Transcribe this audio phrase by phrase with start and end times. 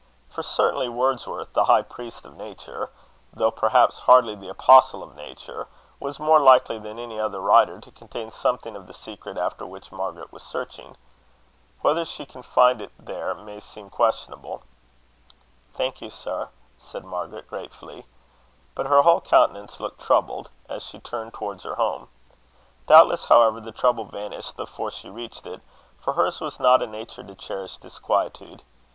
[0.31, 2.89] For, certainly, Wordsworth, the high priest of nature,
[3.31, 5.67] though perhaps hardly the apostle of nature,
[5.99, 9.91] was more likely than any other writer to contain something of the secret after which
[9.91, 10.97] Margaret was searching.
[11.81, 14.63] Whether she can find it there, may seem questionable.
[15.75, 16.49] "Thank you, sir,"
[16.79, 18.07] said Margaret, gratefully;
[18.73, 22.09] but her whole countenance looked troubled, as she turned towards her home.
[22.87, 25.61] Doubtless, however, the trouble vanished before she reached it,
[25.99, 28.63] for hers was not a nature to cherish disquietude.